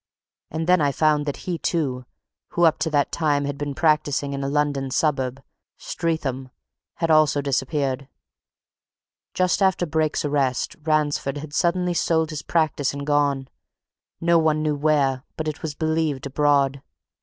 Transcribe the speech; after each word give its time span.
And 0.49 0.65
then 0.65 0.81
I 0.81 0.91
found 0.91 1.27
that 1.27 1.37
he, 1.45 1.59
too, 1.59 2.05
who 2.53 2.63
up 2.63 2.79
to 2.79 2.89
that 2.89 3.11
time 3.11 3.45
had 3.45 3.55
been 3.55 3.75
practising 3.75 4.33
in 4.33 4.43
a 4.43 4.49
London 4.49 4.89
suburb 4.89 5.43
Streatham 5.77 6.49
had 6.95 7.11
also 7.11 7.39
disappeared. 7.39 8.07
Just 9.35 9.61
after 9.61 9.85
Brake's 9.85 10.25
arrest, 10.25 10.75
Ransford 10.81 11.37
had 11.37 11.53
suddenly 11.53 11.93
sold 11.93 12.31
his 12.31 12.41
practice 12.41 12.93
and 12.93 13.05
gone 13.05 13.47
no 14.19 14.39
one 14.39 14.63
knew 14.63 14.75
where, 14.75 15.21
but 15.37 15.47
it 15.47 15.61
was 15.61 15.75
believed 15.75 16.25
abroad. 16.25 16.81